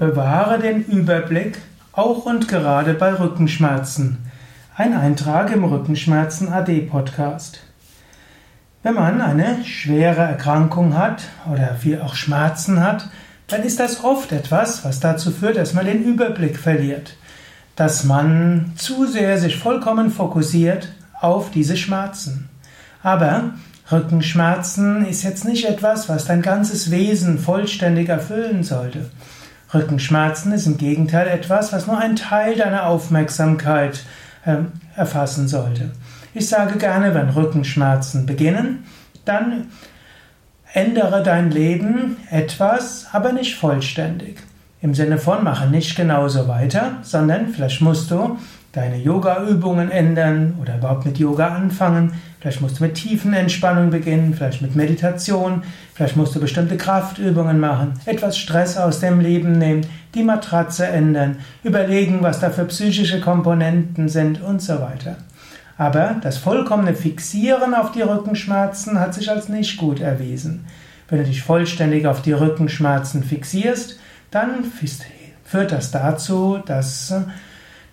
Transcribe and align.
Bewahre 0.00 0.58
den 0.58 0.82
Überblick 0.86 1.58
auch 1.92 2.24
und 2.24 2.48
gerade 2.48 2.94
bei 2.94 3.12
Rückenschmerzen. 3.12 4.16
Ein 4.74 4.96
Eintrag 4.96 5.52
im 5.52 5.62
Rückenschmerzen 5.62 6.50
AD 6.50 6.80
Podcast. 6.86 7.60
Wenn 8.82 8.94
man 8.94 9.20
eine 9.20 9.62
schwere 9.66 10.22
Erkrankung 10.22 10.96
hat 10.96 11.24
oder 11.52 11.74
viel 11.74 12.00
auch 12.00 12.14
Schmerzen 12.14 12.82
hat, 12.82 13.10
dann 13.46 13.62
ist 13.62 13.78
das 13.78 14.02
oft 14.02 14.32
etwas, 14.32 14.86
was 14.86 15.00
dazu 15.00 15.30
führt, 15.30 15.58
dass 15.58 15.74
man 15.74 15.84
den 15.84 16.02
Überblick 16.02 16.56
verliert, 16.56 17.18
dass 17.76 18.04
man 18.04 18.72
zu 18.76 19.06
sehr 19.06 19.36
sich 19.36 19.58
vollkommen 19.58 20.10
fokussiert 20.10 20.94
auf 21.20 21.50
diese 21.50 21.76
Schmerzen. 21.76 22.48
Aber 23.02 23.50
Rückenschmerzen 23.92 25.04
ist 25.04 25.24
jetzt 25.24 25.44
nicht 25.44 25.66
etwas, 25.66 26.08
was 26.08 26.24
dein 26.24 26.40
ganzes 26.40 26.90
Wesen 26.90 27.38
vollständig 27.38 28.08
erfüllen 28.08 28.64
sollte. 28.64 29.10
Rückenschmerzen 29.72 30.52
ist 30.52 30.66
im 30.66 30.78
Gegenteil 30.78 31.28
etwas, 31.28 31.72
was 31.72 31.86
nur 31.86 31.98
einen 31.98 32.16
Teil 32.16 32.56
deiner 32.56 32.86
Aufmerksamkeit 32.86 34.04
äh, 34.44 34.56
erfassen 34.96 35.48
sollte. 35.48 35.90
Ich 36.34 36.48
sage 36.48 36.78
gerne, 36.78 37.14
wenn 37.14 37.30
Rückenschmerzen 37.30 38.26
beginnen, 38.26 38.84
dann 39.24 39.68
ändere 40.72 41.22
dein 41.22 41.50
Leben 41.50 42.16
etwas, 42.30 43.08
aber 43.12 43.32
nicht 43.32 43.56
vollständig. 43.56 44.38
Im 44.82 44.94
Sinne 44.94 45.18
von, 45.18 45.44
mache 45.44 45.68
nicht 45.68 45.96
genauso 45.96 46.48
weiter, 46.48 46.98
sondern 47.02 47.48
vielleicht 47.48 47.80
musst 47.80 48.10
du 48.10 48.38
deine 48.72 48.98
Yoga-Übungen 48.98 49.90
ändern 49.90 50.56
oder 50.60 50.76
überhaupt 50.76 51.04
mit 51.04 51.18
Yoga 51.18 51.48
anfangen. 51.48 52.12
Vielleicht 52.40 52.60
musst 52.60 52.78
du 52.78 52.84
mit 52.84 52.94
tiefen 52.94 53.34
Entspannung 53.34 53.90
beginnen, 53.90 54.32
vielleicht 54.34 54.62
mit 54.62 54.76
Meditation, 54.76 55.62
vielleicht 55.92 56.16
musst 56.16 56.34
du 56.34 56.40
bestimmte 56.40 56.76
Kraftübungen 56.76 57.58
machen, 57.58 57.94
etwas 58.06 58.38
Stress 58.38 58.76
aus 58.76 59.00
dem 59.00 59.20
Leben 59.20 59.58
nehmen, 59.58 59.86
die 60.14 60.22
Matratze 60.22 60.86
ändern, 60.86 61.38
überlegen, 61.64 62.18
was 62.22 62.40
da 62.40 62.50
für 62.50 62.64
psychische 62.64 63.20
Komponenten 63.20 64.08
sind 64.08 64.40
und 64.40 64.62
so 64.62 64.80
weiter. 64.80 65.16
Aber 65.76 66.16
das 66.22 66.38
vollkommene 66.38 66.94
Fixieren 66.94 67.74
auf 67.74 67.92
die 67.92 68.02
Rückenschmerzen 68.02 69.00
hat 69.00 69.14
sich 69.14 69.30
als 69.30 69.48
nicht 69.48 69.78
gut 69.78 70.00
erwiesen. 70.00 70.66
Wenn 71.08 71.18
du 71.18 71.24
dich 71.24 71.42
vollständig 71.42 72.06
auf 72.06 72.22
die 72.22 72.32
Rückenschmerzen 72.32 73.24
fixierst, 73.24 73.98
dann 74.30 74.64
führt 75.44 75.72
das 75.72 75.90
dazu, 75.90 76.58
dass 76.64 77.14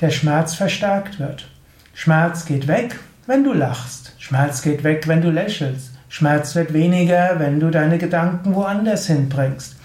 der 0.00 0.10
Schmerz 0.10 0.54
verstärkt 0.54 1.18
wird. 1.18 1.48
Schmerz 1.94 2.44
geht 2.44 2.68
weg, 2.68 2.98
wenn 3.26 3.44
du 3.44 3.52
lachst. 3.52 4.12
Schmerz 4.18 4.62
geht 4.62 4.84
weg, 4.84 5.08
wenn 5.08 5.22
du 5.22 5.30
lächelst. 5.30 5.92
Schmerz 6.08 6.54
wird 6.54 6.72
weniger, 6.72 7.38
wenn 7.38 7.60
du 7.60 7.70
deine 7.70 7.98
Gedanken 7.98 8.54
woanders 8.54 9.06
hinbringst. 9.06 9.76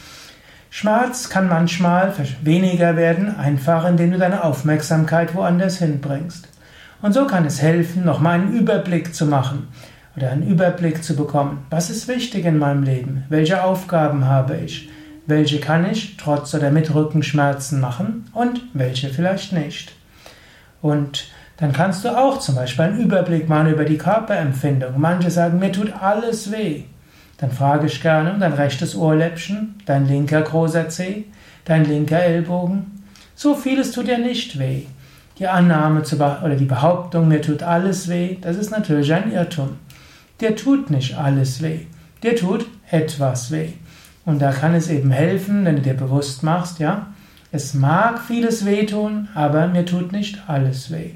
Schmerz 0.70 1.30
kann 1.30 1.50
manchmal 1.50 2.14
weniger 2.44 2.96
werden, 2.96 3.36
einfach 3.38 3.86
indem 3.86 4.12
du 4.12 4.18
deine 4.18 4.44
Aufmerksamkeit 4.44 5.36
woanders 5.36 5.80
hinbringst. 5.80 6.48
Und 7.02 7.14
so 7.14 7.26
kann 7.26 7.46
es 7.46 7.62
helfen, 7.62 8.06
nochmal 8.06 8.40
einen 8.40 8.54
Überblick 8.54 9.14
zu 9.14 9.26
machen 9.26 9.68
oder 10.16 10.32
einen 10.32 10.48
Überblick 10.48 11.04
zu 11.04 11.16
bekommen. 11.16 11.66
Was 11.70 11.90
ist 11.90 12.08
wichtig 12.08 12.46
in 12.46 12.58
meinem 12.58 12.84
Leben? 12.84 13.26
Welche 13.30 13.64
Aufgaben 13.64 14.26
habe 14.26 14.58
ich? 14.58 14.90
Welche 15.26 15.60
kann 15.60 15.90
ich 15.90 16.18
trotz 16.18 16.54
oder 16.54 16.72
mit 16.72 16.94
Rückenschmerzen 16.94 17.80
machen 17.80 18.30
und 18.34 18.62
welche 18.74 19.10
vielleicht 19.10 19.54
nicht? 19.54 19.94
Und 20.82 21.28
dann 21.58 21.74
kannst 21.74 22.04
du 22.04 22.10
auch 22.10 22.40
zum 22.40 22.56
Beispiel 22.56 22.86
einen 22.86 23.02
Überblick 23.02 23.48
machen 23.48 23.72
über 23.72 23.86
die 23.86 23.98
Körperempfindung. 23.98 24.94
Manche 24.98 25.30
sagen, 25.30 25.60
mir 25.60 25.72
tut 25.72 25.94
alles 26.02 26.52
weh. 26.52 26.84
Dann 27.38 27.52
frage 27.52 27.88
ich 27.88 28.02
gerne, 28.02 28.36
dein 28.40 28.54
rechtes 28.54 28.96
Ohrläppchen, 28.96 29.76
dein 29.86 30.08
linker 30.08 30.42
großer 30.42 30.90
Zeh, 30.90 31.26
dein 31.66 31.86
linker 31.86 32.24
Ellbogen. 32.24 33.04
So 33.36 33.56
vieles 33.56 33.92
tut 33.92 34.08
dir 34.08 34.18
nicht 34.18 34.60
weh. 34.60 34.84
Die 35.40 35.48
Annahme 35.48 36.04
oder 36.44 36.56
die 36.56 36.66
Behauptung, 36.66 37.28
mir 37.28 37.42
tut 37.42 37.64
alles 37.64 38.08
weh, 38.08 38.38
das 38.42 38.58
ist 38.58 38.70
natürlich 38.70 39.12
ein 39.14 39.32
Irrtum. 39.32 39.78
Dir 40.40 40.56
tut 40.56 40.92
nicht 40.92 41.18
alles 41.18 41.62
weh. 41.62 41.80
Dir 42.22 42.36
tut 42.36 42.68
etwas 42.90 43.52
weh. 43.52 43.70
Und 44.26 44.40
da 44.40 44.52
kann 44.52 44.76
es 44.76 44.90
eben 44.90 45.10
helfen, 45.12 45.66
wenn 45.66 45.78
du 45.78 45.82
dir 45.82 45.96
bewusst 45.96 46.44
machst, 46.44 46.80
ja, 46.80 47.08
es 47.52 47.74
mag 47.74 48.22
vieles 48.22 48.66
wehtun, 48.66 49.28
aber 49.36 49.68
mir 49.68 49.86
tut 49.86 50.12
nicht 50.14 50.48
alles 50.48 50.90
weh. 50.90 51.12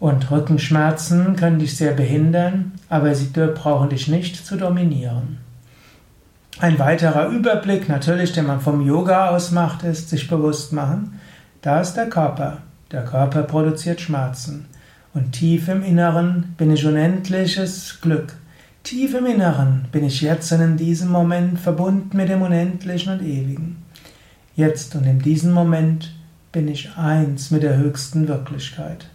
Und 0.00 0.30
Rückenschmerzen 0.30 1.36
können 1.36 1.58
dich 1.58 1.76
sehr 1.76 1.92
behindern, 1.92 2.72
aber 2.88 3.14
sie 3.14 3.26
brauchen 3.26 3.90
dich 3.90 4.08
nicht 4.08 4.46
zu 4.46 4.56
dominieren. 4.56 5.38
Ein 6.60 6.78
weiterer 6.78 7.28
Überblick, 7.28 7.88
natürlich, 7.88 8.32
den 8.32 8.46
man 8.46 8.60
vom 8.60 8.80
Yoga 8.86 9.30
aus 9.30 9.50
macht, 9.50 9.82
ist 9.82 10.08
sich 10.08 10.28
bewusst 10.28 10.72
machen, 10.72 11.20
da 11.60 11.80
ist 11.80 11.94
der 11.94 12.08
Körper. 12.08 12.58
Der 12.90 13.04
Körper 13.04 13.42
produziert 13.42 14.00
Schmerzen. 14.00 14.66
Und 15.12 15.32
tief 15.32 15.68
im 15.68 15.82
Inneren 15.82 16.54
bin 16.56 16.70
ich 16.70 16.86
unendliches 16.86 17.98
Glück. 18.00 18.34
Tief 18.82 19.14
im 19.14 19.26
Inneren 19.26 19.86
bin 19.92 20.04
ich 20.04 20.22
jetzt 20.22 20.50
und 20.52 20.60
in 20.60 20.76
diesem 20.76 21.10
Moment 21.10 21.58
verbunden 21.58 22.16
mit 22.16 22.28
dem 22.28 22.40
Unendlichen 22.40 23.12
und 23.12 23.22
Ewigen. 23.22 23.87
Jetzt 24.58 24.96
und 24.96 25.04
in 25.04 25.20
diesem 25.20 25.52
Moment 25.52 26.12
bin 26.50 26.66
ich 26.66 26.96
eins 26.96 27.52
mit 27.52 27.62
der 27.62 27.76
höchsten 27.76 28.26
Wirklichkeit. 28.26 29.06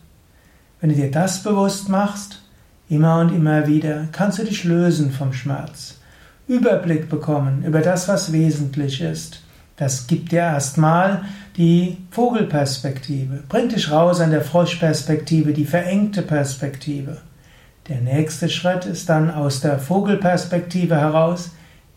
Wenn 0.79 0.91
du 0.91 0.95
dir 0.95 1.11
das 1.11 1.43
bewusst 1.43 1.89
machst, 1.89 2.41
immer 2.87 3.19
und 3.19 3.35
immer 3.35 3.67
wieder, 3.67 4.07
kannst 4.13 4.39
du 4.39 4.45
dich 4.45 4.63
lösen 4.63 5.11
vom 5.11 5.33
Schmerz, 5.33 5.99
Überblick 6.47 7.09
bekommen 7.09 7.65
über 7.65 7.81
das, 7.81 8.07
was 8.07 8.31
wesentlich 8.31 9.01
ist. 9.01 9.43
Das 9.75 10.07
gibt 10.07 10.31
dir 10.31 10.39
erstmal 10.39 11.25
die 11.57 11.97
Vogelperspektive, 12.11 13.43
bringt 13.49 13.75
dich 13.75 13.91
raus 13.91 14.21
an 14.21 14.31
der 14.31 14.45
Froschperspektive, 14.45 15.51
die 15.51 15.65
verengte 15.65 16.21
Perspektive. 16.21 17.17
Der 17.89 17.99
nächste 17.99 18.47
Schritt 18.47 18.85
ist 18.85 19.09
dann 19.09 19.29
aus 19.29 19.59
der 19.59 19.77
Vogelperspektive 19.77 20.95
heraus 20.95 21.51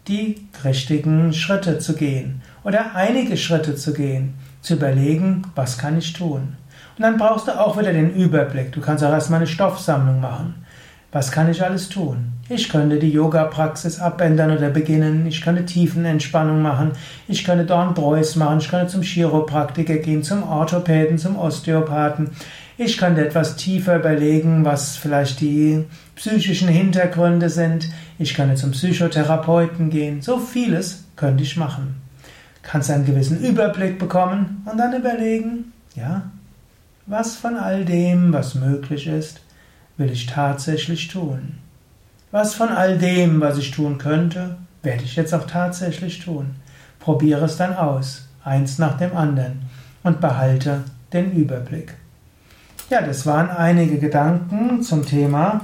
die 0.09 0.49
richtigen 0.65 1.33
Schritte 1.33 1.79
zu 1.79 1.95
gehen 1.95 2.43
oder 2.67 2.97
einige 2.97 3.37
Schritte 3.37 3.77
zu 3.77 3.95
gehen, 3.95 4.35
zu 4.61 4.75
überlegen, 4.75 5.43
was 5.55 5.79
kann 5.79 5.97
ich 5.97 6.13
tun. 6.13 6.57
Und 6.97 7.03
dann 7.03 7.17
brauchst 7.17 7.47
du 7.47 7.53
auch 7.53 7.79
wieder 7.79 7.93
den 7.93 8.13
Überblick. 8.13 8.73
Du 8.73 8.81
kannst 8.81 9.05
auch 9.05 9.13
erstmal 9.13 9.39
eine 9.39 9.47
Stoffsammlung 9.47 10.21
machen. 10.21 10.67
Was 11.13 11.31
kann 11.31 11.49
ich 11.49 11.63
alles 11.63 11.89
tun? 11.89 12.33
Ich 12.49 12.69
könnte 12.69 12.99
die 12.99 13.13
Yoga-Praxis 13.13 14.01
abändern 14.01 14.51
oder 14.51 14.71
beginnen. 14.71 15.27
Ich 15.27 15.43
könnte 15.43 15.65
Tiefenentspannung 15.65 16.61
machen. 16.61 16.91
Ich 17.29 17.45
könnte 17.45 17.65
Dornbräus 17.65 18.35
machen. 18.35 18.59
Ich 18.59 18.69
könnte 18.69 18.89
zum 18.89 19.03
Chiropraktiker 19.03 19.99
gehen, 19.99 20.25
zum 20.25 20.43
Orthopäden, 20.43 21.19
zum 21.19 21.39
Osteopathen. 21.39 22.31
Ich 22.79 22.99
könnte 22.99 23.25
etwas 23.25 23.55
tiefer 23.55 23.97
überlegen, 23.97 24.65
was 24.65 24.97
vielleicht 24.97 25.41
die 25.41 25.85
psychischen 26.17 26.69
Hintergründe 26.69 27.49
sind. 27.49 27.89
Ich 28.19 28.35
könnte 28.35 28.57
zum 28.57 28.73
Psychotherapeuten 28.73 29.89
gehen. 29.89 30.21
So 30.21 30.39
vieles 30.39 31.05
könnte 31.15 31.45
ich 31.45 31.57
machen. 31.57 32.06
Kannst 32.67 32.91
einen 32.91 33.07
gewissen 33.07 33.41
Überblick 33.41 33.97
bekommen 33.97 34.67
und 34.69 34.77
dann 34.77 34.93
überlegen, 34.93 35.73
ja, 35.95 36.23
was 37.07 37.37
von 37.37 37.57
all 37.57 37.85
dem, 37.85 38.33
was 38.33 38.57
möglich 38.57 39.07
ist, 39.07 39.41
will 39.97 40.11
ich 40.11 40.27
tatsächlich 40.27 41.07
tun? 41.07 41.59
Was 42.33 42.55
von 42.55 42.71
all 42.71 42.99
dem, 42.99 43.41
was 43.41 43.57
ich 43.57 43.71
tun 43.71 43.99
könnte, 43.99 44.57
werde 44.83 45.05
ich 45.05 45.15
jetzt 45.15 45.33
auch 45.33 45.47
tatsächlich 45.47 46.19
tun? 46.19 46.57
Probiere 46.99 47.45
es 47.45 47.57
dann 47.57 47.77
aus, 47.77 48.27
eins 48.43 48.79
nach 48.79 48.99
dem 48.99 49.17
anderen, 49.17 49.61
und 50.03 50.21
behalte 50.21 50.83
den 51.13 51.31
Überblick. 51.31 51.95
Ja, 52.91 53.01
das 53.01 53.27
waren 53.27 53.49
einige 53.49 53.99
Gedanken 53.99 54.83
zum 54.83 55.07
Thema 55.07 55.61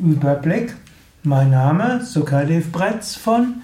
Überblick. 0.00 0.74
Mein 1.22 1.50
Name 1.50 2.04
Sukadev 2.04 2.72
Bretz 2.72 3.14
von 3.14 3.62